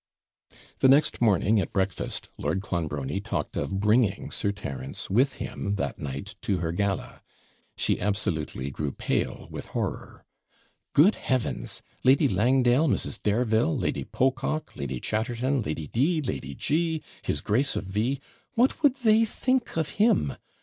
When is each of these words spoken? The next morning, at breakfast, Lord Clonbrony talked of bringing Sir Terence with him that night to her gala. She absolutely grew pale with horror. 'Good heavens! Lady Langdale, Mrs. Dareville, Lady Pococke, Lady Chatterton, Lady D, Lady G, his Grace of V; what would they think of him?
The 0.79 0.87
next 0.87 1.21
morning, 1.21 1.59
at 1.59 1.71
breakfast, 1.71 2.29
Lord 2.39 2.61
Clonbrony 2.61 3.21
talked 3.23 3.55
of 3.55 3.79
bringing 3.79 4.31
Sir 4.31 4.51
Terence 4.51 5.11
with 5.11 5.33
him 5.35 5.75
that 5.75 5.99
night 5.99 6.33
to 6.41 6.57
her 6.57 6.71
gala. 6.71 7.21
She 7.77 8.01
absolutely 8.01 8.71
grew 8.71 8.93
pale 8.93 9.47
with 9.51 9.67
horror. 9.67 10.25
'Good 10.93 11.13
heavens! 11.13 11.83
Lady 12.03 12.27
Langdale, 12.27 12.87
Mrs. 12.87 13.21
Dareville, 13.21 13.77
Lady 13.79 14.03
Pococke, 14.03 14.75
Lady 14.75 14.99
Chatterton, 14.99 15.61
Lady 15.61 15.85
D, 15.85 16.19
Lady 16.19 16.55
G, 16.55 17.03
his 17.21 17.39
Grace 17.39 17.75
of 17.75 17.83
V; 17.85 18.19
what 18.55 18.81
would 18.81 18.95
they 18.95 19.23
think 19.23 19.77
of 19.77 19.87
him? 20.01 20.33